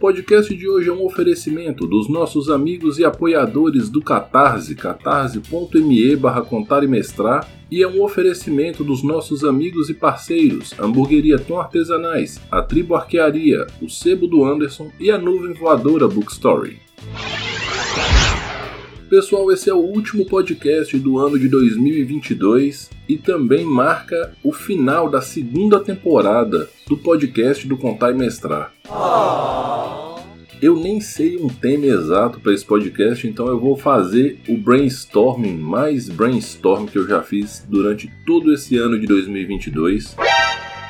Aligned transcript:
Podcast 0.00 0.56
de 0.56 0.66
hoje 0.66 0.88
é 0.88 0.92
um 0.92 1.04
oferecimento 1.04 1.86
dos 1.86 2.08
nossos 2.08 2.48
amigos 2.48 2.98
e 2.98 3.04
apoiadores 3.04 3.90
do 3.90 4.00
Catarse, 4.00 4.74
catarse.me 4.74 6.16
barra 6.16 6.40
contar 6.40 6.82
e 6.82 6.88
mestrar, 6.88 7.46
e 7.70 7.82
é 7.82 7.86
um 7.86 8.02
oferecimento 8.02 8.82
dos 8.82 9.02
nossos 9.02 9.44
amigos 9.44 9.90
e 9.90 9.94
parceiros, 9.94 10.72
Hamburgueria 10.80 11.38
Tom 11.38 11.60
Artesanais, 11.60 12.40
a 12.50 12.62
Tribo 12.62 12.94
Arquearia, 12.94 13.66
o 13.82 13.90
Sebo 13.90 14.26
do 14.26 14.42
Anderson 14.42 14.90
e 14.98 15.10
a 15.10 15.18
Nuvem 15.18 15.52
Voadora 15.52 16.08
Bookstory. 16.08 16.78
Pessoal, 19.10 19.52
esse 19.52 19.68
é 19.68 19.74
o 19.74 19.78
último 19.78 20.24
podcast 20.24 20.98
do 20.98 21.18
ano 21.18 21.38
de 21.38 21.48
2022 21.48 22.88
e 23.06 23.18
também 23.18 23.66
marca 23.66 24.32
o 24.42 24.50
final 24.50 25.10
da 25.10 25.20
segunda 25.20 25.78
temporada 25.78 26.70
do 26.88 26.96
podcast 26.96 27.68
do 27.68 27.76
Contar 27.76 28.12
e 28.12 28.14
Mestrar. 28.14 28.72
Eu 30.62 30.76
nem 30.76 31.00
sei 31.00 31.38
um 31.38 31.48
tema 31.48 31.86
exato 31.86 32.38
para 32.38 32.52
esse 32.52 32.66
podcast, 32.66 33.26
então 33.26 33.46
eu 33.46 33.58
vou 33.58 33.78
fazer 33.78 34.38
o 34.46 34.58
brainstorming 34.58 35.56
mais 35.56 36.10
brainstorm 36.10 36.84
que 36.84 36.98
eu 36.98 37.08
já 37.08 37.22
fiz 37.22 37.64
durante 37.66 38.12
todo 38.26 38.52
esse 38.52 38.76
ano 38.76 39.00
de 39.00 39.06
2022. 39.06 40.14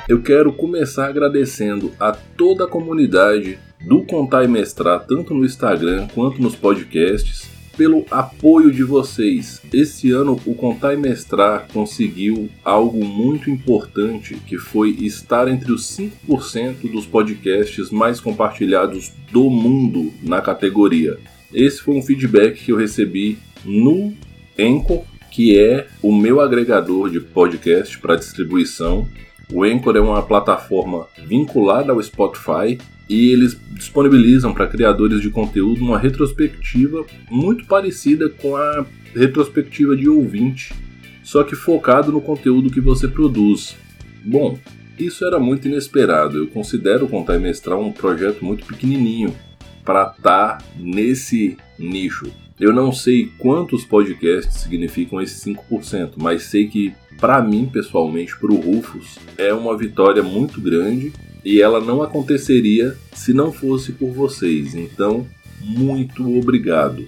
Eu 0.09 0.21
quero 0.21 0.51
começar 0.51 1.07
agradecendo 1.07 1.93
a 1.97 2.11
toda 2.11 2.65
a 2.65 2.67
comunidade 2.67 3.57
do 3.79 4.03
Contar 4.03 4.43
e 4.43 4.47
Mestrar, 4.49 5.05
tanto 5.07 5.33
no 5.33 5.45
Instagram 5.45 6.07
quanto 6.13 6.41
nos 6.41 6.53
podcasts 6.53 7.49
pelo 7.77 8.05
apoio 8.11 8.71
de 8.71 8.83
vocês. 8.83 9.61
Esse 9.73 10.11
ano 10.11 10.39
o 10.45 10.53
Contar 10.53 10.93
e 10.93 10.97
Mestrar 10.97 11.67
conseguiu 11.71 12.49
algo 12.63 13.03
muito 13.03 13.49
importante, 13.49 14.35
que 14.35 14.57
foi 14.57 14.91
estar 14.99 15.47
entre 15.47 15.71
os 15.71 15.83
5% 15.97 16.91
dos 16.91 17.05
podcasts 17.05 17.89
mais 17.89 18.19
compartilhados 18.19 19.11
do 19.31 19.49
mundo 19.49 20.11
na 20.21 20.41
categoria. 20.41 21.17
Esse 21.53 21.81
foi 21.81 21.95
um 21.95 22.01
feedback 22.01 22.63
que 22.63 22.71
eu 22.71 22.77
recebi 22.77 23.37
no 23.65 24.13
Anchor, 24.57 25.03
que 25.29 25.57
é 25.57 25.87
o 26.01 26.13
meu 26.13 26.41
agregador 26.41 27.09
de 27.09 27.19
podcast 27.19 27.97
para 27.99 28.15
distribuição. 28.15 29.07
O 29.51 29.63
Anchor 29.63 29.95
é 29.95 30.01
uma 30.01 30.21
plataforma 30.21 31.07
vinculada 31.25 31.91
ao 31.91 32.01
Spotify 32.01 32.77
e 33.11 33.29
eles 33.29 33.59
disponibilizam 33.71 34.53
para 34.53 34.67
criadores 34.67 35.19
de 35.19 35.29
conteúdo 35.29 35.83
uma 35.83 35.99
retrospectiva 35.99 37.05
muito 37.29 37.65
parecida 37.65 38.29
com 38.29 38.55
a 38.55 38.85
retrospectiva 39.13 39.97
de 39.97 40.07
ouvinte, 40.07 40.73
só 41.21 41.43
que 41.43 41.53
focado 41.53 42.09
no 42.09 42.21
conteúdo 42.21 42.71
que 42.71 42.79
você 42.79 43.09
produz. 43.09 43.75
Bom, 44.23 44.57
isso 44.97 45.25
era 45.25 45.37
muito 45.37 45.67
inesperado. 45.67 46.37
Eu 46.37 46.47
considero 46.47 47.05
Contar 47.05 47.35
e 47.35 47.39
Mestrar 47.39 47.77
um 47.77 47.91
projeto 47.91 48.45
muito 48.45 48.65
pequenininho 48.65 49.35
para 49.83 50.03
estar 50.03 50.59
tá 50.59 50.65
nesse 50.79 51.57
nicho. 51.77 52.31
Eu 52.57 52.71
não 52.71 52.93
sei 52.93 53.29
quantos 53.37 53.83
podcasts 53.83 54.61
significam 54.61 55.19
esses 55.19 55.43
5%, 55.43 56.13
mas 56.15 56.43
sei 56.43 56.69
que 56.69 56.93
para 57.19 57.41
mim 57.41 57.65
pessoalmente, 57.65 58.39
para 58.39 58.53
o 58.53 58.55
Rufus, 58.55 59.19
é 59.37 59.53
uma 59.53 59.77
vitória 59.77 60.23
muito 60.23 60.61
grande 60.61 61.11
e 61.43 61.61
ela 61.61 61.79
não 61.79 62.01
aconteceria 62.01 62.97
se 63.13 63.33
não 63.33 63.51
fosse 63.51 63.91
por 63.91 64.11
vocês. 64.11 64.75
Então, 64.75 65.27
muito 65.59 66.37
obrigado. 66.37 67.05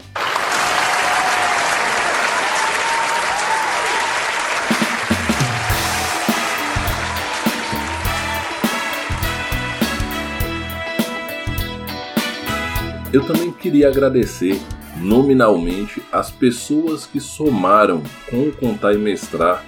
Eu 13.14 13.24
também 13.24 13.52
queria 13.52 13.90
agradecer 13.90 14.60
nominalmente 15.00 16.02
as 16.12 16.32
pessoas 16.32 17.06
que 17.06 17.20
somaram 17.20 18.02
com 18.28 18.48
o 18.48 18.52
Contar 18.52 18.94
e 18.94 18.98
Mestrar 18.98 19.64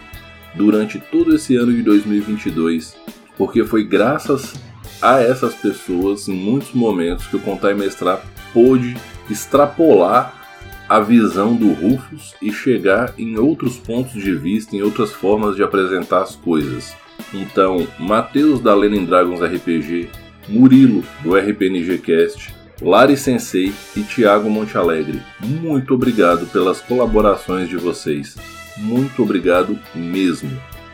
durante 0.56 1.00
todo 1.00 1.36
esse 1.36 1.56
ano 1.56 1.72
de 1.72 1.84
2022 1.84 2.96
porque 3.38 3.64
foi 3.64 3.84
graças 3.84 4.54
a 5.02 5.22
essas 5.22 5.54
pessoas, 5.54 6.28
em 6.28 6.34
muitos 6.34 6.74
momentos, 6.74 7.28
que 7.28 7.36
o 7.36 7.40
Contar 7.40 7.72
e 7.72 7.76
Mestrar 7.76 8.22
pôde 8.54 8.96
extrapolar 9.30 10.46
a 10.88 11.00
visão 11.00 11.56
do 11.56 11.74
Rufus 11.74 12.36
e 12.42 12.52
chegar 12.52 13.14
em 13.18 13.38
outros 13.38 13.78
pontos 13.78 14.14
de 14.14 14.36
vista, 14.36 14.76
em 14.76 14.82
outras 14.82 15.12
formas 15.12 15.56
de 15.56 15.64
apresentar 15.64 16.22
as 16.22 16.36
coisas. 16.36 16.96
Então, 17.34 17.88
Matheus 18.00 18.62
da 18.62 18.74
Lenin 18.76 19.06
Dragons 19.06 19.42
RPG, 19.42 20.10
Murilo 20.48 21.04
do 21.24 21.36
RPNG 21.36 21.98
Cast, 21.98 22.54
Lari 22.82 23.18
Sensei 23.18 23.74
e 23.96 24.02
Thiago 24.02 24.50
Montealegre, 24.50 25.22
muito 25.40 25.94
obrigado 25.94 26.46
pelas 26.48 26.82
colaborações 26.82 27.70
de 27.70 27.78
vocês. 27.78 28.36
Muito 28.78 29.24
obrigado 29.24 29.80
mesmo. 29.96 30.52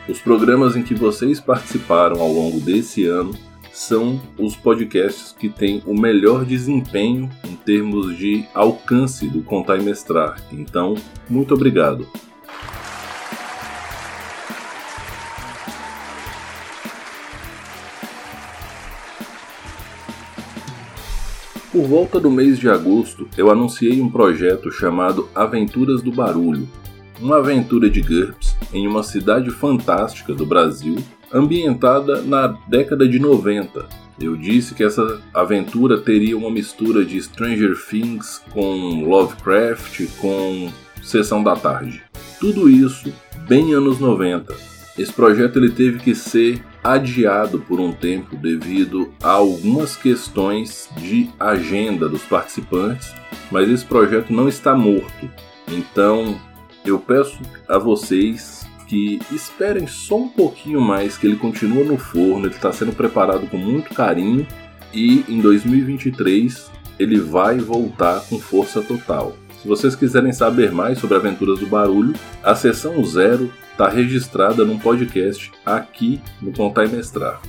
Os 0.08 0.20
programas 0.20 0.74
em 0.74 0.82
que 0.82 0.94
vocês 0.96 1.38
participaram 1.38 2.20
ao 2.20 2.32
longo 2.32 2.58
desse 2.58 3.06
ano 3.06 3.32
são 3.72 4.20
os 4.36 4.56
podcasts 4.56 5.32
que 5.32 5.48
têm 5.48 5.80
o 5.86 5.94
melhor 5.94 6.44
desempenho 6.44 7.30
em 7.44 7.54
termos 7.54 8.16
de 8.18 8.44
alcance 8.52 9.28
do 9.28 9.42
Contar 9.42 9.78
e 9.78 9.82
Mestrar. 9.82 10.42
Então, 10.52 10.96
muito 11.30 11.54
obrigado. 11.54 12.06
Por 21.70 21.84
volta 21.84 22.18
do 22.18 22.30
mês 22.30 22.58
de 22.58 22.68
agosto, 22.68 23.28
eu 23.36 23.50
anunciei 23.50 24.00
um 24.00 24.10
projeto 24.10 24.70
chamado 24.70 25.28
Aventuras 25.32 26.02
do 26.02 26.10
Barulho, 26.10 26.68
uma 27.20 27.38
aventura 27.38 27.88
de 27.88 28.02
GURPS 28.02 28.51
em 28.72 28.86
uma 28.86 29.02
cidade 29.02 29.50
fantástica 29.50 30.34
do 30.34 30.46
Brasil, 30.46 30.96
ambientada 31.32 32.22
na 32.22 32.46
década 32.68 33.08
de 33.08 33.18
90. 33.18 33.86
Eu 34.20 34.36
disse 34.36 34.74
que 34.74 34.84
essa 34.84 35.20
aventura 35.34 35.98
teria 35.98 36.36
uma 36.36 36.50
mistura 36.50 37.04
de 37.04 37.20
Stranger 37.20 37.76
Things 37.88 38.42
com 38.52 39.04
Lovecraft, 39.04 40.06
com 40.18 40.70
Sessão 41.02 41.42
da 41.42 41.56
Tarde. 41.56 42.02
Tudo 42.38 42.68
isso 42.68 43.12
bem 43.48 43.72
anos 43.72 43.98
90. 43.98 44.54
Esse 44.98 45.12
projeto 45.12 45.58
ele 45.58 45.70
teve 45.70 45.98
que 45.98 46.14
ser 46.14 46.62
adiado 46.84 47.60
por 47.60 47.80
um 47.80 47.92
tempo 47.92 48.36
devido 48.36 49.12
a 49.22 49.30
algumas 49.30 49.96
questões 49.96 50.88
de 50.96 51.30
agenda 51.40 52.08
dos 52.08 52.22
participantes, 52.22 53.14
mas 53.50 53.70
esse 53.70 53.84
projeto 53.84 54.32
não 54.32 54.48
está 54.48 54.74
morto. 54.74 55.30
Então, 55.68 56.38
eu 56.84 56.98
peço 56.98 57.38
a 57.68 57.78
vocês 57.78 58.66
que 58.86 59.20
esperem 59.30 59.86
só 59.86 60.18
um 60.18 60.28
pouquinho 60.28 60.80
mais, 60.80 61.16
que 61.16 61.26
ele 61.26 61.36
continua 61.36 61.84
no 61.84 61.96
forno, 61.96 62.46
ele 62.46 62.54
está 62.54 62.72
sendo 62.72 62.92
preparado 62.92 63.46
com 63.46 63.56
muito 63.56 63.94
carinho 63.94 64.46
e 64.92 65.24
em 65.28 65.40
2023 65.40 66.70
ele 66.98 67.18
vai 67.18 67.58
voltar 67.58 68.20
com 68.28 68.38
força 68.38 68.82
total. 68.82 69.34
Se 69.60 69.66
vocês 69.66 69.94
quiserem 69.94 70.32
saber 70.32 70.72
mais 70.72 70.98
sobre 70.98 71.16
Aventuras 71.16 71.58
do 71.58 71.66
Barulho, 71.66 72.14
a 72.42 72.54
sessão 72.54 73.02
zero 73.04 73.50
está 73.70 73.88
registrada 73.88 74.64
num 74.64 74.78
podcast 74.78 75.50
aqui 75.64 76.20
no 76.40 76.52
Contar 76.52 76.84
e 76.84 76.88
Mestrar. 76.88 77.40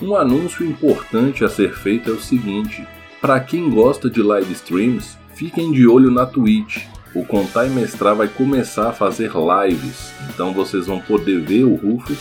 Um 0.00 0.14
anúncio 0.14 0.64
importante 0.64 1.44
a 1.44 1.48
ser 1.48 1.74
feito 1.74 2.10
é 2.10 2.12
o 2.12 2.20
seguinte: 2.20 2.86
para 3.20 3.40
quem 3.40 3.70
gosta 3.70 4.10
de 4.10 4.22
live 4.22 4.52
streams, 4.52 5.16
fiquem 5.34 5.72
de 5.72 5.86
olho 5.86 6.10
na 6.10 6.26
Twitch 6.26 6.84
o 7.14 7.24
Contar 7.24 7.66
e 7.66 7.70
Mestrar 7.70 8.14
vai 8.14 8.28
começar 8.28 8.88
a 8.88 8.92
fazer 8.92 9.32
lives, 9.34 10.12
então 10.32 10.52
vocês 10.52 10.86
vão 10.86 11.00
poder 11.00 11.40
ver 11.40 11.64
o 11.64 11.74
Rufus. 11.74 12.18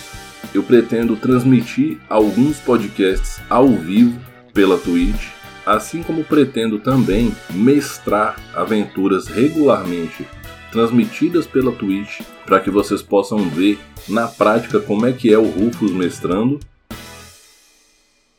Eu 0.54 0.64
pretendo 0.64 1.16
transmitir 1.16 1.98
alguns 2.10 2.60
podcasts 2.60 3.42
ao 3.50 3.68
vivo 3.70 4.20
pela 4.54 4.78
Twitch, 4.78 5.30
assim 5.66 6.04
como 6.04 6.24
pretendo 6.24 6.80
também 6.80 7.34
mestrar 7.52 8.38
aventuras 8.54 9.28
regularmente 9.28 10.28
transmitidas 10.72 11.46
pela 11.46 11.72
Twitch 11.72 12.22
para 12.46 12.60
que 12.60 12.70
vocês 12.70 13.02
possam 13.02 13.50
ver 13.50 13.80
na 14.10 14.28
prática 14.28 14.80
como 14.80 15.06
é 15.06 15.14
que 15.14 15.32
é 15.32 15.38
o 15.38 15.46
Rufus 15.50 15.92
mestrando. 15.92 16.60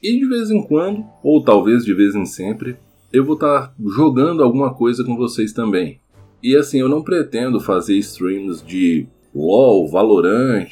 E 0.03 0.19
de 0.19 0.27
vez 0.27 0.51
em 0.51 0.63
quando, 0.67 1.05
ou 1.23 1.43
talvez 1.43 1.85
de 1.85 1.95
vez 1.95 2.15
em 2.15 2.27
sempre, 2.27 2.77
eu 3.13 3.25
vou 3.25 3.35
estar 3.35 3.69
tá 3.69 3.75
jogando 3.87 4.43
alguma 4.43 4.75
coisa 4.75 5.05
com 5.05 5.17
vocês 5.17 5.53
também. 5.53 6.02
E 6.43 6.56
assim, 6.56 6.81
eu 6.81 6.89
não 6.89 7.03
pretendo 7.03 7.61
fazer 7.61 7.94
streams 7.99 8.65
de 8.67 9.06
LoL, 9.33 9.89
Valorant, 9.89 10.67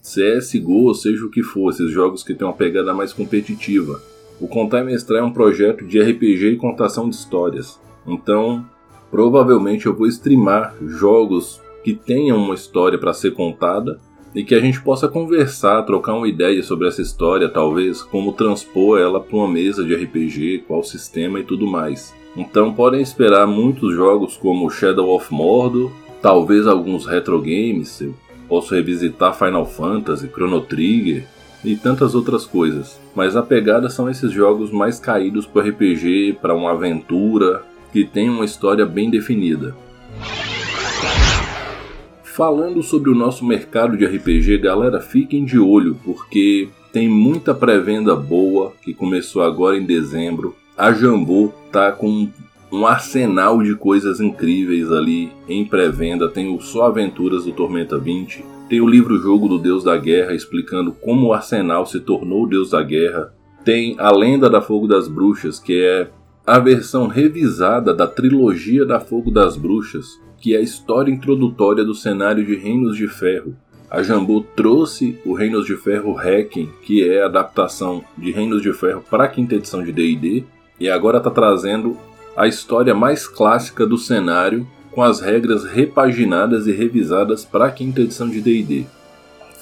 CSGO, 0.00 0.94
seja 0.94 1.24
o 1.26 1.30
que 1.30 1.42
for, 1.42 1.70
esses 1.70 1.90
jogos 1.90 2.22
que 2.22 2.34
têm 2.34 2.46
uma 2.46 2.54
pegada 2.54 2.94
mais 2.94 3.12
competitiva. 3.12 4.02
o 4.40 4.48
Contar 4.48 4.80
e 4.80 4.84
Mestrar 4.84 5.20
é 5.20 5.22
um 5.22 5.32
projeto 5.32 5.86
de 5.86 6.00
RPG 6.00 6.52
e 6.52 6.56
contação 6.56 7.08
de 7.08 7.14
histórias. 7.16 7.78
Então, 8.06 8.64
provavelmente 9.10 9.86
eu 9.86 9.94
vou 9.94 10.06
streamar 10.06 10.74
jogos 10.86 11.60
que 11.82 11.94
tenham 11.94 12.38
uma 12.38 12.54
história 12.54 12.98
para 12.98 13.12
ser 13.12 13.32
contada 13.32 14.00
e 14.34 14.42
que 14.42 14.54
a 14.54 14.60
gente 14.60 14.82
possa 14.82 15.06
conversar, 15.06 15.82
trocar 15.82 16.14
uma 16.14 16.26
ideia 16.26 16.62
sobre 16.62 16.88
essa 16.88 17.02
história, 17.02 17.48
talvez 17.48 18.02
como 18.02 18.32
transpor 18.32 18.98
ela 18.98 19.20
para 19.20 19.36
uma 19.36 19.48
mesa 19.48 19.84
de 19.84 19.94
RPG, 19.94 20.64
qual 20.66 20.82
sistema 20.82 21.38
e 21.38 21.44
tudo 21.44 21.66
mais. 21.66 22.12
Então 22.36 22.72
podem 22.72 23.00
esperar 23.00 23.46
muitos 23.46 23.94
jogos 23.94 24.36
como 24.36 24.70
Shadow 24.70 25.14
of 25.14 25.32
Mordor, 25.32 25.92
talvez 26.20 26.66
alguns 26.66 27.06
retro 27.06 27.40
games, 27.40 28.00
eu 28.00 28.14
posso 28.48 28.74
revisitar 28.74 29.36
Final 29.36 29.66
Fantasy, 29.66 30.28
Chrono 30.28 30.60
Trigger 30.60 31.26
e 31.64 31.76
tantas 31.76 32.14
outras 32.14 32.44
coisas. 32.44 33.00
Mas 33.14 33.36
a 33.36 33.42
pegada 33.42 33.88
são 33.88 34.10
esses 34.10 34.32
jogos 34.32 34.70
mais 34.70 34.98
caídos 34.98 35.46
para 35.46 35.68
RPG, 35.68 36.38
para 36.42 36.54
uma 36.54 36.72
aventura 36.72 37.62
que 37.92 38.04
tem 38.04 38.28
uma 38.28 38.44
história 38.44 38.84
bem 38.84 39.08
definida. 39.08 39.74
Falando 42.22 42.82
sobre 42.82 43.10
o 43.10 43.14
nosso 43.14 43.46
mercado 43.46 43.96
de 43.96 44.04
RPG, 44.04 44.58
galera, 44.58 45.00
fiquem 45.00 45.44
de 45.44 45.56
olho 45.56 45.96
porque 46.04 46.68
tem 46.92 47.08
muita 47.08 47.54
pré-venda 47.54 48.16
boa 48.16 48.72
que 48.82 48.92
começou 48.92 49.42
agora 49.42 49.76
em 49.76 49.84
dezembro. 49.84 50.56
A 50.76 50.92
Jambô 50.92 51.52
tá 51.70 51.92
com 51.92 52.28
um 52.72 52.84
arsenal 52.84 53.62
de 53.62 53.76
coisas 53.76 54.20
incríveis 54.20 54.90
ali 54.90 55.30
em 55.48 55.64
pré-venda. 55.64 56.28
Tem 56.28 56.52
o 56.52 56.60
Só 56.60 56.86
Aventuras 56.86 57.44
do 57.44 57.52
Tormenta 57.52 57.96
20, 57.96 58.44
tem 58.68 58.80
o 58.80 58.88
livro-jogo 58.88 59.46
do 59.46 59.58
Deus 59.58 59.84
da 59.84 59.96
Guerra 59.96 60.34
explicando 60.34 60.90
como 60.90 61.28
o 61.28 61.32
arsenal 61.32 61.86
se 61.86 62.00
tornou 62.00 62.42
o 62.42 62.48
Deus 62.48 62.70
da 62.70 62.82
Guerra. 62.82 63.32
Tem 63.64 63.94
a 63.98 64.10
Lenda 64.10 64.50
da 64.50 64.60
Fogo 64.60 64.88
das 64.88 65.06
Bruxas, 65.06 65.60
que 65.60 65.80
é 65.80 66.10
a 66.44 66.58
versão 66.58 67.06
revisada 67.06 67.94
da 67.94 68.08
trilogia 68.08 68.84
da 68.84 68.98
Fogo 68.98 69.30
das 69.30 69.56
Bruxas, 69.56 70.20
que 70.38 70.54
é 70.54 70.58
a 70.58 70.62
história 70.62 71.12
introdutória 71.12 71.84
do 71.84 71.94
cenário 71.94 72.44
de 72.44 72.56
Reinos 72.56 72.96
de 72.96 73.06
Ferro. 73.06 73.56
A 73.88 74.02
Jambu 74.02 74.40
trouxe 74.56 75.20
o 75.24 75.34
Reinos 75.34 75.66
de 75.66 75.76
Ferro 75.76 76.16
Hacking, 76.16 76.68
que 76.82 77.08
é 77.08 77.22
a 77.22 77.26
adaptação 77.26 78.02
de 78.18 78.32
Reinos 78.32 78.60
de 78.60 78.72
Ferro 78.72 79.04
para 79.08 79.24
a 79.24 79.28
quinta 79.28 79.54
edição 79.54 79.84
de 79.84 79.92
D&D, 79.92 80.44
e 80.84 80.90
agora 80.90 81.16
está 81.16 81.30
trazendo 81.30 81.96
a 82.36 82.46
história 82.46 82.94
mais 82.94 83.26
clássica 83.26 83.86
do 83.86 83.96
cenário 83.96 84.66
com 84.90 85.02
as 85.02 85.18
regras 85.18 85.64
repaginadas 85.64 86.66
e 86.66 86.72
revisadas 86.72 87.42
para 87.42 87.64
a 87.64 87.70
quinta 87.70 88.02
edição 88.02 88.28
de 88.28 88.38
D&D. 88.38 88.84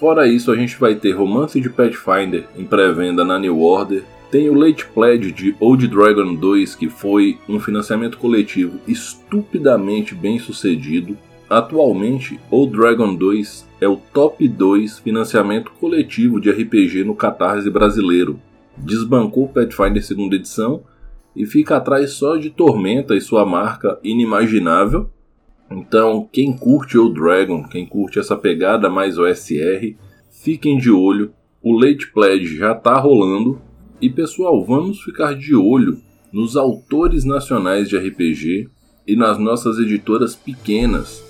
Fora 0.00 0.26
isso, 0.26 0.50
a 0.50 0.56
gente 0.56 0.76
vai 0.80 0.96
ter 0.96 1.12
Romance 1.12 1.60
de 1.60 1.70
Pathfinder 1.70 2.48
em 2.58 2.64
pré-venda 2.64 3.24
na 3.24 3.38
New 3.38 3.60
Order, 3.60 4.02
tem 4.32 4.50
o 4.50 4.54
Late 4.54 4.84
Pledge 4.86 5.30
de 5.30 5.54
Old 5.60 5.86
Dragon 5.86 6.34
2, 6.34 6.74
que 6.74 6.88
foi 6.88 7.38
um 7.48 7.60
financiamento 7.60 8.18
coletivo 8.18 8.80
estupidamente 8.88 10.16
bem 10.16 10.40
sucedido. 10.40 11.16
Atualmente, 11.48 12.40
Old 12.50 12.76
Dragon 12.76 13.14
2 13.14 13.64
é 13.80 13.86
o 13.86 14.00
top 14.12 14.48
2 14.48 14.98
financiamento 14.98 15.70
coletivo 15.78 16.40
de 16.40 16.50
RPG 16.50 17.04
no 17.04 17.14
Catarse 17.14 17.70
brasileiro. 17.70 18.40
Desbancou 18.76 19.46
Pathfinder 19.46 20.02
segunda 20.02 20.34
edição 20.34 20.82
e 21.34 21.46
fica 21.46 21.76
atrás 21.76 22.12
só 22.12 22.36
de 22.36 22.50
Tormenta 22.50 23.14
e 23.14 23.20
sua 23.20 23.44
marca 23.44 23.98
inimaginável. 24.02 25.10
Então, 25.70 26.28
quem 26.30 26.56
curte 26.56 26.98
Old 26.98 27.18
Dragon, 27.18 27.64
quem 27.64 27.86
curte 27.86 28.18
essa 28.18 28.36
pegada 28.36 28.90
mais 28.90 29.18
OSR, 29.18 29.96
fiquem 30.30 30.76
de 30.76 30.90
olho. 30.90 31.32
O 31.62 31.72
Late 31.72 32.10
Pledge 32.12 32.56
já 32.56 32.72
está 32.72 32.98
rolando 32.98 33.60
e 34.00 34.10
pessoal, 34.10 34.64
vamos 34.64 35.00
ficar 35.00 35.34
de 35.34 35.54
olho 35.54 35.98
nos 36.32 36.56
autores 36.56 37.24
nacionais 37.24 37.88
de 37.88 37.96
RPG 37.96 38.68
e 39.06 39.14
nas 39.14 39.38
nossas 39.38 39.78
editoras 39.78 40.34
pequenas. 40.34 41.22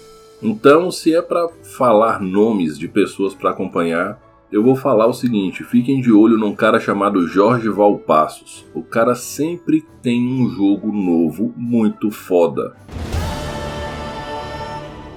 Então, 0.42 0.90
se 0.90 1.14
é 1.14 1.20
para 1.20 1.48
falar 1.76 2.20
nomes 2.20 2.78
de 2.78 2.88
pessoas 2.88 3.34
para 3.34 3.50
acompanhar, 3.50 4.20
eu 4.52 4.62
vou 4.62 4.76
falar 4.76 5.06
o 5.06 5.14
seguinte: 5.14 5.64
fiquem 5.64 6.00
de 6.00 6.12
olho 6.12 6.36
num 6.36 6.54
cara 6.54 6.78
chamado 6.78 7.26
Jorge 7.26 7.70
Valpassos. 7.70 8.66
O 8.74 8.82
cara 8.82 9.14
sempre 9.14 9.82
tem 10.02 10.20
um 10.20 10.50
jogo 10.50 10.92
novo 10.92 11.54
muito 11.56 12.10
foda. 12.10 12.76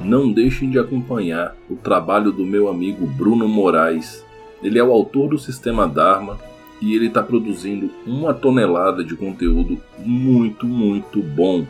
Não 0.01 0.31
deixem 0.31 0.69
de 0.69 0.79
acompanhar 0.79 1.55
o 1.69 1.75
trabalho 1.75 2.31
do 2.31 2.45
meu 2.45 2.69
amigo 2.69 3.05
Bruno 3.05 3.47
Moraes. 3.47 4.23
Ele 4.63 4.79
é 4.79 4.83
o 4.83 4.91
autor 4.91 5.29
do 5.29 5.37
Sistema 5.37 5.87
Dharma, 5.87 6.39
e 6.81 6.95
ele 6.95 7.07
está 7.07 7.21
produzindo 7.21 7.89
uma 8.05 8.33
tonelada 8.33 9.03
de 9.03 9.15
conteúdo 9.15 9.81
muito, 9.97 10.65
muito 10.65 11.21
bom. 11.21 11.65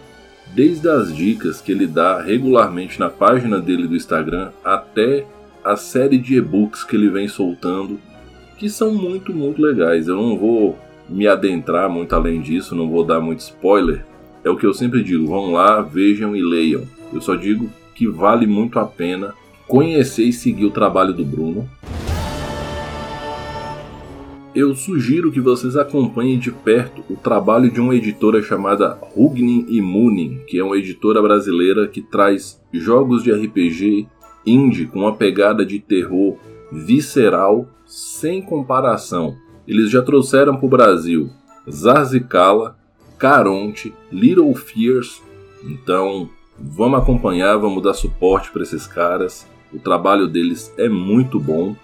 Desde 0.54 0.88
as 0.88 1.16
dicas 1.16 1.62
que 1.62 1.72
ele 1.72 1.88
dá 1.88 2.22
regularmente 2.22 3.00
na 3.00 3.10
página 3.10 3.60
dele 3.60 3.88
do 3.88 3.96
Instagram 3.96 4.52
até 4.64 5.26
a 5.66 5.76
série 5.76 6.20
de 6.20 6.36
e-books 6.36 6.84
que 6.84 6.96
ele 6.96 7.10
vem 7.10 7.28
soltando, 7.28 8.00
que 8.56 8.70
são 8.70 8.94
muito, 8.94 9.34
muito 9.34 9.60
legais. 9.60 10.08
Eu 10.08 10.16
não 10.16 10.38
vou 10.38 10.78
me 11.10 11.28
adentrar 11.28 11.90
muito 11.90 12.14
além 12.14 12.40
disso, 12.40 12.76
não 12.76 12.88
vou 12.88 13.04
dar 13.04 13.20
muito 13.20 13.40
spoiler. 13.40 14.06
É 14.44 14.50
o 14.50 14.56
que 14.56 14.66
eu 14.66 14.74
sempre 14.76 15.04
digo: 15.04 15.26
vão 15.26 15.52
lá, 15.52 15.82
vejam 15.82 16.36
e 16.36 16.44
leiam. 16.44 16.84
Eu 17.12 17.20
só 17.20 17.36
digo 17.36 17.68
que 17.96 18.08
vale 18.08 18.46
muito 18.46 18.78
a 18.78 18.86
pena 18.86 19.34
conhecer 19.68 20.26
e 20.26 20.34
seguir 20.34 20.66
o 20.66 20.72
trabalho 20.72 21.14
do 21.14 21.26
Bruno 21.26 21.68
eu 24.56 24.74
sugiro 24.74 25.34
que 25.34 25.42
vocês 25.42 25.76
acompanhem 25.76 26.40
de 26.40 26.50
perto 26.50 27.04
o 27.10 27.18
trabalho 27.18 27.70
de 27.70 27.82
uma 27.82 27.94
editora 27.94 28.42
chamada 28.42 28.98
Hugnin 29.14 29.66
e 29.68 29.82
Munin, 29.82 30.40
que 30.48 30.58
é 30.58 30.64
uma 30.64 30.78
editora 30.78 31.22
brasileira 31.22 31.86
que 31.90 32.02
traz 32.02 32.64
jogos 32.72 33.22
de 33.22 33.34
RPG 33.34 34.08
indie 34.46 34.86
com 34.86 35.00
uma 35.00 35.16
pegada 35.16 35.66
de 35.66 35.80
terror 35.80 36.38
visceral 36.72 37.68
sem 37.86 38.42
comparação. 38.42 39.36
Eles 39.68 39.90
já 39.90 40.02
trouxeram 40.02 40.56
para 40.58 40.66
o 40.66 40.70
Brasil 40.70 41.30
Zarzicala, 41.70 42.78
Caronte, 43.18 43.94
Little 44.12 44.54
Fears. 44.54 45.22
Então, 45.64 46.30
vamos 46.60 47.00
acompanhar, 47.00 47.58
vamos 47.58 47.82
dar 47.82 47.94
suporte 47.94 48.52
para 48.52 48.64
esses 48.64 48.86
caras. 48.86 49.48
O 49.74 49.80
trabalho 49.80 50.28
deles 50.28 50.74
é 50.78 50.88
muito 50.88 51.40
bom. 51.40 51.76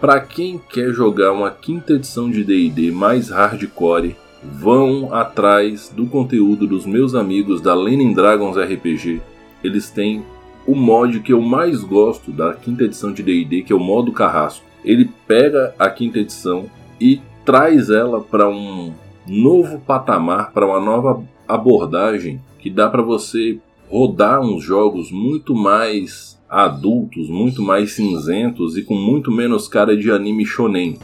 Para 0.00 0.20
quem 0.20 0.58
quer 0.58 0.92
jogar 0.92 1.32
uma 1.32 1.50
quinta 1.50 1.94
edição 1.94 2.30
de 2.30 2.44
D&D 2.44 2.90
mais 2.90 3.30
hardcore, 3.30 4.16
vão 4.42 5.14
atrás 5.14 5.88
do 5.88 6.06
conteúdo 6.06 6.66
dos 6.66 6.84
meus 6.84 7.14
amigos 7.14 7.60
da 7.60 7.74
Lenin 7.74 8.12
Dragons 8.12 8.56
RPG. 8.56 9.22
Eles 9.64 9.88
têm 9.88 10.22
o 10.66 10.74
mod 10.74 11.20
que 11.20 11.32
eu 11.32 11.40
mais 11.40 11.82
gosto 11.82 12.30
da 12.30 12.52
quinta 12.54 12.84
edição 12.84 13.12
de 13.12 13.22
D&D, 13.22 13.62
que 13.62 13.72
é 13.72 13.76
o 13.76 13.80
modo 13.80 14.12
carrasco. 14.12 14.64
Ele 14.84 15.10
pega 15.26 15.74
a 15.78 15.88
quinta 15.88 16.18
edição 16.18 16.66
e 17.00 17.20
traz 17.44 17.88
ela 17.88 18.20
para 18.20 18.48
um 18.48 18.92
novo 19.26 19.80
patamar, 19.80 20.52
para 20.52 20.66
uma 20.66 20.80
nova 20.80 21.24
abordagem 21.48 22.40
que 22.58 22.68
dá 22.68 22.88
para 22.88 23.02
você 23.02 23.58
rodar 23.90 24.40
uns 24.40 24.62
jogos 24.62 25.10
muito 25.10 25.54
mais 25.54 26.38
adultos, 26.48 27.28
muito 27.28 27.62
mais 27.62 27.92
cinzentos 27.92 28.76
e 28.76 28.82
com 28.82 28.94
muito 28.94 29.30
menos 29.30 29.66
cara 29.66 29.96
de 29.96 30.10
anime 30.10 30.44
shonen. 30.44 30.98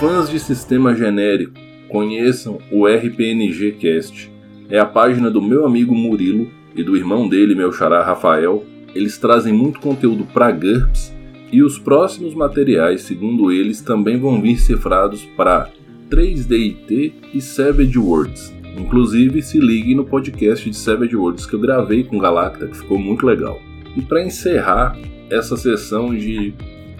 Fãs 0.00 0.28
de 0.28 0.38
sistema 0.38 0.94
genérico, 0.94 1.58
conheçam 1.88 2.58
o 2.70 2.86
RPNG 2.86 3.72
Cast. 3.72 4.30
É 4.68 4.78
a 4.78 4.84
página 4.84 5.30
do 5.30 5.40
meu 5.40 5.64
amigo 5.64 5.94
Murilo 5.94 6.50
e 6.76 6.82
do 6.82 6.96
irmão 6.96 7.28
dele, 7.28 7.54
meu 7.54 7.72
xará 7.72 8.04
Rafael. 8.04 8.64
Eles 8.94 9.18
trazem 9.18 9.52
muito 9.52 9.80
conteúdo 9.80 10.24
para 10.24 10.52
GURPS 10.52 11.12
e 11.50 11.62
os 11.62 11.78
próximos 11.78 12.34
materiais, 12.34 13.02
segundo 13.02 13.50
eles, 13.50 13.80
também 13.80 14.18
vão 14.18 14.40
vir 14.40 14.58
cifrados 14.58 15.24
para 15.36 15.70
3DIT 16.10 17.12
e 17.32 17.40
Savage 17.40 17.98
Worlds. 17.98 18.54
Inclusive, 18.76 19.40
se 19.42 19.58
ligue 19.58 19.94
no 19.94 20.04
podcast 20.04 20.68
de 20.68 20.76
Savage 20.76 21.16
Worlds 21.16 21.46
que 21.46 21.54
eu 21.54 21.60
gravei 21.60 22.04
com 22.04 22.18
Galacta, 22.18 22.66
que 22.66 22.76
ficou 22.76 22.98
muito 22.98 23.24
legal. 23.24 23.58
E 23.96 24.02
para 24.02 24.24
encerrar 24.24 24.98
essa 25.30 25.56
sessão 25.56 26.14
de 26.14 26.52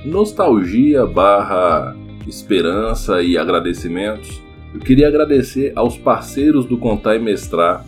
nostalgia 0.05 1.05
barra 1.05 1.95
esperança 2.27 3.23
e 3.23 3.37
agradecimentos, 3.37 4.41
eu 4.73 4.81
queria 4.81 5.09
agradecer 5.09 5.73
aos 5.77 5.97
parceiros 5.99 6.65
do 6.65 6.79
Contar 6.79 7.17
e 7.17 7.19
Mestrar 7.19 7.85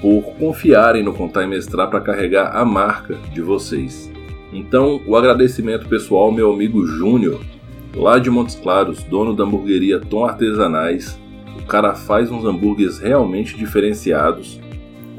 por 0.00 0.22
confiarem 0.38 1.02
no 1.02 1.12
Contar 1.12 1.44
e 1.44 1.46
Mestrar 1.46 1.90
para 1.90 2.00
carregar 2.00 2.56
a 2.56 2.64
marca 2.64 3.18
de 3.32 3.42
vocês. 3.42 4.10
Então, 4.52 5.00
o 5.06 5.16
agradecimento 5.16 5.86
pessoal 5.88 6.24
ao 6.24 6.32
meu 6.32 6.52
amigo 6.52 6.86
Júnior, 6.86 7.40
lá 7.94 8.18
de 8.18 8.30
Montes 8.30 8.56
Claros, 8.56 9.04
dono 9.04 9.34
da 9.34 9.44
hamburgueria 9.44 10.00
Tom 10.00 10.24
Artesanais. 10.24 11.18
O 11.60 11.66
cara 11.66 11.94
faz 11.94 12.30
uns 12.30 12.44
hambúrgueres 12.44 12.98
realmente 12.98 13.56
diferenciados. 13.56 14.60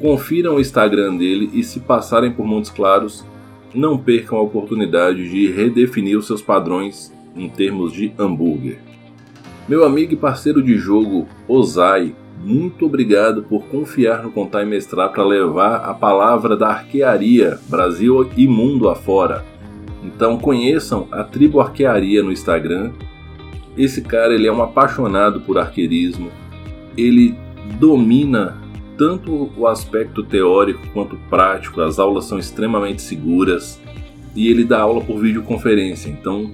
Confiram 0.01 0.55
o 0.55 0.59
Instagram 0.59 1.15
dele 1.15 1.49
e 1.53 1.63
se 1.63 1.79
passarem 1.79 2.31
por 2.31 2.45
Montes 2.45 2.71
Claros, 2.71 3.23
não 3.73 3.97
percam 3.97 4.37
a 4.37 4.41
oportunidade 4.41 5.29
de 5.29 5.49
redefinir 5.51 6.17
os 6.17 6.27
seus 6.27 6.41
padrões 6.41 7.13
em 7.35 7.47
termos 7.47 7.93
de 7.93 8.11
hambúrguer. 8.17 8.79
Meu 9.69 9.85
amigo 9.85 10.13
e 10.13 10.17
parceiro 10.17 10.61
de 10.61 10.75
jogo, 10.75 11.27
Ozai, 11.47 12.13
muito 12.43 12.85
obrigado 12.87 13.43
por 13.43 13.65
confiar 13.65 14.23
no 14.23 14.31
Contar 14.31 14.63
e 14.63 14.65
Mestrar 14.65 15.11
para 15.11 15.23
levar 15.23 15.75
a 15.77 15.93
palavra 15.93 16.57
da 16.57 16.69
arquearia 16.69 17.59
Brasil 17.69 18.29
e 18.35 18.47
mundo 18.47 18.89
afora. 18.89 19.45
Então 20.03 20.37
conheçam 20.37 21.07
a 21.11 21.23
Tribo 21.23 21.61
Arquearia 21.61 22.23
no 22.23 22.31
Instagram. 22.31 22.91
Esse 23.77 24.01
cara 24.01 24.33
ele 24.33 24.47
é 24.47 24.51
um 24.51 24.61
apaixonado 24.61 25.41
por 25.41 25.57
arqueirismo. 25.59 26.31
Ele 26.97 27.35
domina 27.79 28.57
tanto 28.97 29.51
o 29.55 29.67
aspecto 29.67 30.23
teórico 30.23 30.81
quanto 30.93 31.17
prático. 31.29 31.79
As 31.81 31.99
aulas 31.99 32.25
são 32.25 32.39
extremamente 32.39 33.03
seguras 33.03 33.79
e 34.35 34.47
ele 34.47 34.63
dá 34.63 34.81
aula 34.81 35.01
por 35.01 35.19
videoconferência. 35.19 36.09
Então 36.09 36.51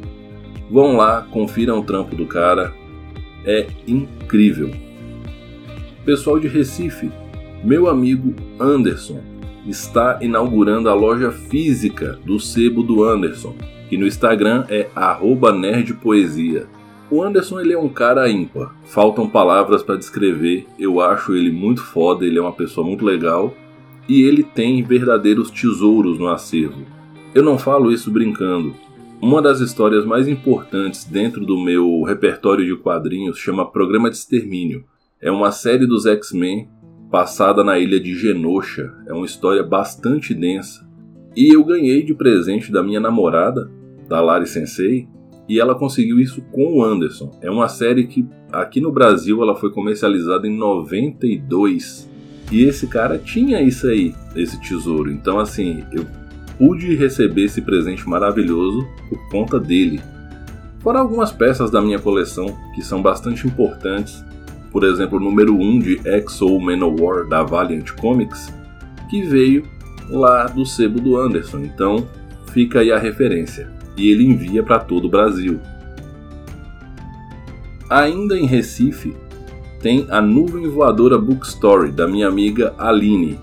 vão 0.70 0.98
lá, 0.98 1.26
confiram 1.32 1.80
o 1.80 1.84
trampo 1.84 2.14
do 2.14 2.26
cara. 2.26 2.74
É 3.46 3.68
incrível. 3.88 4.87
Pessoal 6.08 6.40
de 6.40 6.48
Recife, 6.48 7.12
meu 7.66 7.90
amigo 7.90 8.34
Anderson 8.58 9.20
está 9.66 10.20
inaugurando 10.22 10.88
a 10.88 10.94
loja 10.94 11.32
física 11.32 12.18
do 12.26 12.40
sebo 12.40 12.82
do 12.82 13.04
Anderson, 13.04 13.54
que 13.90 13.98
no 13.98 14.08
Instagram 14.08 14.64
é 14.70 14.88
@nerdpoesia. 15.54 16.66
O 17.12 17.22
Anderson 17.22 17.60
ele 17.60 17.74
é 17.74 17.78
um 17.78 17.90
cara 17.90 18.30
ímpar, 18.30 18.74
faltam 18.86 19.28
palavras 19.28 19.84
para 19.84 19.98
descrever. 19.98 20.66
Eu 20.80 21.02
acho 21.02 21.36
ele 21.36 21.52
muito 21.52 21.84
foda, 21.84 22.26
ele 22.26 22.38
é 22.38 22.42
uma 22.42 22.54
pessoa 22.54 22.88
muito 22.88 23.04
legal 23.04 23.54
e 24.08 24.22
ele 24.22 24.44
tem 24.44 24.82
verdadeiros 24.82 25.52
tesouros 25.52 26.18
no 26.18 26.30
acervo. 26.30 26.86
Eu 27.36 27.44
não 27.44 27.58
falo 27.58 27.92
isso 27.92 28.10
brincando. 28.10 28.74
Uma 29.22 29.42
das 29.42 29.60
histórias 29.60 30.06
mais 30.06 30.26
importantes 30.26 31.04
dentro 31.04 31.46
do 31.46 31.60
meu 31.60 32.02
repertório 32.04 32.66
de 32.66 32.82
quadrinhos 32.82 33.38
chama 33.38 33.70
Programa 33.70 34.10
de 34.10 34.16
Extermínio 34.16 34.86
é 35.20 35.32
uma 35.32 35.52
série 35.52 35.88
dos 35.88 36.06
X-Men 36.06 36.70
passada 37.10 37.64
na 37.64 37.80
ilha 37.80 38.00
de 38.00 38.16
Genosha. 38.16 38.94
É 39.08 39.14
uma 39.14 39.26
história 39.26 39.64
bastante 39.64 40.34
densa. 40.34 40.88
E 41.36 41.54
eu 41.54 41.64
ganhei 41.64 42.04
de 42.04 42.14
presente 42.14 42.72
da 42.72 42.84
minha 42.84 43.00
namorada, 43.00 43.70
da 44.08 44.22
Lari 44.22 44.48
Sensei, 44.48 45.08
e 45.50 45.60
ela 45.60 45.76
conseguiu 45.76 46.20
isso 46.20 46.42
com 46.52 46.78
o 46.78 46.84
Anderson. 46.84 47.32
É 47.42 47.50
uma 47.50 47.68
série 47.68 48.06
que 48.06 48.28
aqui 48.52 48.80
no 48.80 48.92
Brasil 48.92 49.42
ela 49.42 49.56
foi 49.56 49.72
comercializada 49.72 50.48
em 50.48 50.56
92. 50.56 52.10
E 52.52 52.64
esse 52.64 52.88
cara 52.88 53.18
tinha 53.18 53.62
isso 53.62 53.88
aí, 53.88 54.14
esse 54.36 54.60
tesouro. 54.62 55.12
Então 55.12 55.40
assim, 55.40 55.84
eu 55.92 56.06
pude 56.58 56.96
receber 56.96 57.46
esse 57.46 57.62
presente 57.62 58.08
maravilhoso 58.08 58.88
por 59.10 59.30
conta 59.30 59.60
dele. 59.60 60.00
Fora 60.80 61.00
algumas 61.00 61.32
peças 61.32 61.72
da 61.72 61.82
minha 61.82 62.00
coleção 62.00 62.56
que 62.76 62.84
são 62.84 63.02
bastante 63.02 63.48
importantes 63.48 64.24
por 64.78 64.84
exemplo, 64.84 65.18
o 65.18 65.20
número 65.20 65.56
1 65.56 65.80
de 65.80 66.02
X-O 66.08 66.60
Manowar 66.60 67.28
da 67.28 67.42
Valiant 67.42 67.94
Comics, 67.94 68.54
que 69.10 69.24
veio 69.24 69.64
lá 70.08 70.46
do 70.46 70.68
sebo 70.68 71.02
do 71.02 71.18
Anderson. 71.18 71.62
Então, 71.62 72.08
fica 72.52 72.82
aí 72.82 72.92
a 72.92 73.00
referência. 73.00 73.72
E 73.98 74.12
ele 74.12 74.24
envia 74.24 74.62
para 74.62 74.78
todo 74.78 75.06
o 75.06 75.10
Brasil. 75.10 75.60
Ainda 77.90 78.38
em 78.38 78.46
Recife, 78.46 79.18
tem 79.82 80.06
a 80.12 80.22
Nuvem 80.22 80.68
Voadora 80.68 81.18
Bookstory 81.18 81.92
da 81.92 82.08
minha 82.08 82.28
amiga 82.28 82.76
Aline. 82.78 83.40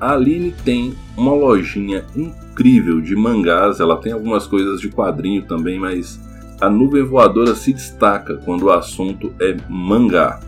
A 0.00 0.14
Aline 0.14 0.54
tem 0.64 0.94
uma 1.18 1.34
lojinha 1.34 2.06
incrível 2.16 3.02
de 3.02 3.14
mangás, 3.14 3.78
ela 3.78 3.98
tem 3.98 4.12
algumas 4.12 4.46
coisas 4.46 4.80
de 4.80 4.88
quadrinho 4.88 5.42
também, 5.42 5.78
mas 5.78 6.18
a 6.58 6.70
Nuvem 6.70 7.02
Voadora 7.02 7.54
se 7.54 7.74
destaca 7.74 8.38
quando 8.38 8.62
o 8.62 8.70
assunto 8.70 9.34
é 9.38 9.54
mangá. 9.68 10.47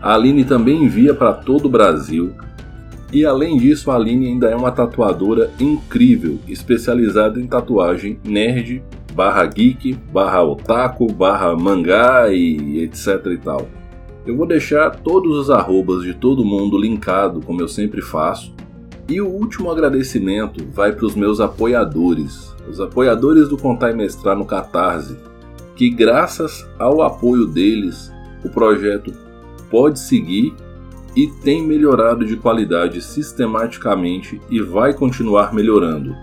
A 0.00 0.14
Aline 0.14 0.44
também 0.44 0.84
envia 0.84 1.12
para 1.12 1.32
todo 1.32 1.66
o 1.66 1.70
Brasil. 1.70 2.32
E 3.12 3.24
além 3.24 3.56
disso, 3.56 3.90
a 3.90 3.96
Aline 3.96 4.28
ainda 4.28 4.48
é 4.48 4.54
uma 4.54 4.70
tatuadora 4.70 5.50
incrível, 5.58 6.38
especializada 6.46 7.40
em 7.40 7.46
tatuagem 7.46 8.18
nerd, 8.22 8.82
barra 9.14 9.44
geek, 9.46 9.94
barra 10.12 10.42
otaku, 10.42 11.10
barra 11.12 11.56
mangá 11.56 12.28
e 12.30 12.82
etc 12.82 13.26
e 13.26 13.38
tal. 13.38 13.66
Eu 14.26 14.36
vou 14.36 14.46
deixar 14.46 14.90
todos 14.90 15.36
os 15.38 15.50
arrobas 15.50 16.02
de 16.02 16.14
todo 16.14 16.44
mundo 16.44 16.78
linkado, 16.78 17.40
como 17.40 17.62
eu 17.62 17.66
sempre 17.66 18.02
faço. 18.02 18.54
E 19.08 19.22
o 19.22 19.26
último 19.26 19.70
agradecimento 19.70 20.66
vai 20.70 20.92
para 20.92 21.06
os 21.06 21.14
meus 21.14 21.40
apoiadores, 21.40 22.54
os 22.68 22.78
apoiadores 22.78 23.48
do 23.48 23.56
Contar 23.56 23.90
e 23.90 23.96
Mestrar 23.96 24.36
no 24.36 24.44
Catarse, 24.44 25.16
que 25.74 25.88
graças 25.88 26.68
ao 26.78 27.00
apoio 27.00 27.46
deles, 27.46 28.12
o 28.44 28.50
projeto 28.50 29.12
pode 29.70 30.00
seguir 30.00 30.54
e 31.16 31.26
tem 31.26 31.62
melhorado 31.62 32.24
de 32.24 32.36
qualidade 32.36 33.02
sistematicamente 33.02 34.40
e 34.50 34.60
vai 34.60 34.92
continuar 34.94 35.52
melhorando. 35.52 36.14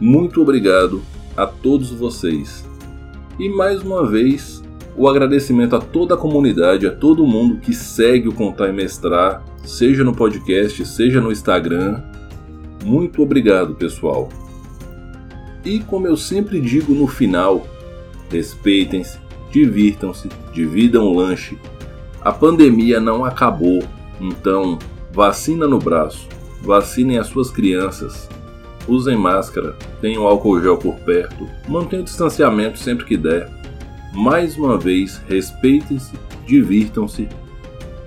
Muito 0.00 0.40
obrigado 0.40 1.02
a 1.36 1.46
todos 1.46 1.90
vocês. 1.90 2.64
E 3.38 3.48
mais 3.48 3.82
uma 3.82 4.06
vez, 4.06 4.62
o 4.96 5.08
agradecimento 5.08 5.76
a 5.76 5.78
toda 5.78 6.14
a 6.14 6.18
comunidade, 6.18 6.86
a 6.86 6.90
todo 6.90 7.26
mundo 7.26 7.60
que 7.60 7.72
segue 7.72 8.28
o 8.28 8.32
Contar 8.32 8.68
e 8.68 8.72
Mestrar, 8.72 9.44
seja 9.64 10.04
no 10.04 10.14
podcast, 10.14 10.84
seja 10.86 11.20
no 11.20 11.30
Instagram. 11.30 12.02
Muito 12.84 13.22
obrigado, 13.22 13.74
pessoal. 13.74 14.28
E 15.64 15.80
como 15.80 16.06
eu 16.06 16.16
sempre 16.16 16.60
digo 16.60 16.94
no 16.94 17.06
final, 17.06 17.66
respeitem-se, 18.30 19.18
divirtam-se, 19.50 20.28
dividam 20.54 21.04
o 21.04 21.14
lanche 21.14 21.58
a 22.22 22.32
pandemia 22.32 23.00
não 23.00 23.24
acabou, 23.24 23.82
então 24.20 24.78
vacina 25.12 25.66
no 25.66 25.78
braço, 25.78 26.28
vacinem 26.62 27.18
as 27.18 27.28
suas 27.28 27.50
crianças, 27.50 28.28
usem 28.86 29.16
máscara, 29.16 29.76
tenham 30.00 30.26
álcool 30.26 30.60
gel 30.60 30.76
por 30.76 30.96
perto, 30.96 31.48
mantenham 31.68 32.02
o 32.02 32.04
distanciamento 32.04 32.78
sempre 32.78 33.06
que 33.06 33.16
der. 33.16 33.50
Mais 34.12 34.56
uma 34.56 34.76
vez, 34.76 35.22
respeitem-se, 35.28 36.12
divirtam-se. 36.46 37.28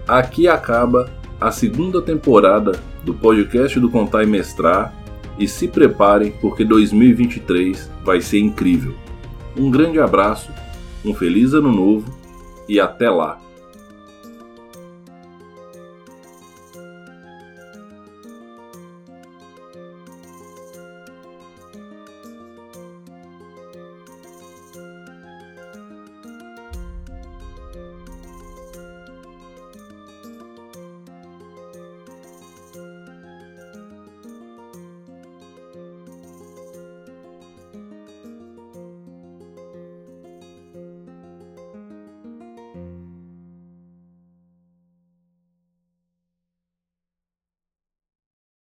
Aqui 0.08 0.48
acaba 0.48 1.10
a 1.39 1.51
segunda 1.51 2.01
temporada 2.01 2.74
do 3.03 3.13
podcast 3.13 3.79
do 3.79 3.89
Contar 3.89 4.24
e 4.24 4.27
Mestrar 4.27 4.93
e 5.39 5.48
se 5.48 5.67
preparem 5.67 6.32
porque 6.41 6.63
2023 6.63 7.89
vai 8.03 8.22
ser 8.22 8.39
incrível. 8.39 8.93
Um 9.58 9.72
grande 9.72 10.00
abraço, 10.00 10.51
um 11.03 11.13
feliz 11.13 11.53
ano 11.53 11.72
novo 11.72 12.13
e 12.67 12.79
até 12.79 13.10
lá! 13.10 13.43